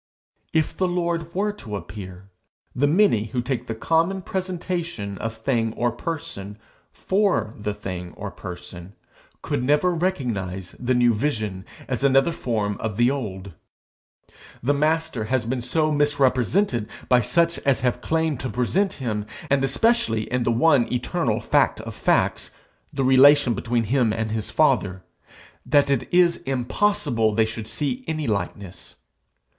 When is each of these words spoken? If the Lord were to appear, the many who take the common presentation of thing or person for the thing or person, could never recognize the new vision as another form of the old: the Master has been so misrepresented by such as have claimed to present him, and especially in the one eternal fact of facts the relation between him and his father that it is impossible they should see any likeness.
If 0.51 0.75
the 0.75 0.87
Lord 0.87 1.35
were 1.35 1.53
to 1.53 1.75
appear, 1.75 2.31
the 2.75 2.87
many 2.87 3.25
who 3.25 3.39
take 3.43 3.67
the 3.67 3.75
common 3.75 4.23
presentation 4.23 5.15
of 5.19 5.35
thing 5.37 5.73
or 5.73 5.91
person 5.91 6.57
for 6.91 7.53
the 7.55 7.75
thing 7.75 8.13
or 8.13 8.31
person, 8.31 8.95
could 9.43 9.63
never 9.63 9.93
recognize 9.93 10.75
the 10.79 10.95
new 10.95 11.13
vision 11.13 11.65
as 11.87 12.03
another 12.03 12.31
form 12.31 12.77
of 12.79 12.97
the 12.97 13.11
old: 13.11 13.53
the 14.63 14.73
Master 14.73 15.25
has 15.25 15.45
been 15.45 15.61
so 15.61 15.91
misrepresented 15.91 16.89
by 17.07 17.21
such 17.21 17.59
as 17.59 17.81
have 17.81 18.01
claimed 18.01 18.39
to 18.39 18.49
present 18.49 18.93
him, 18.93 19.27
and 19.51 19.63
especially 19.63 20.23
in 20.31 20.41
the 20.41 20.51
one 20.51 20.91
eternal 20.91 21.41
fact 21.41 21.79
of 21.81 21.93
facts 21.93 22.49
the 22.91 23.03
relation 23.03 23.53
between 23.53 23.83
him 23.83 24.11
and 24.11 24.31
his 24.31 24.49
father 24.49 25.03
that 25.63 25.91
it 25.91 26.11
is 26.11 26.37
impossible 26.37 27.35
they 27.35 27.45
should 27.45 27.67
see 27.67 28.03
any 28.07 28.25
likeness. 28.25 28.95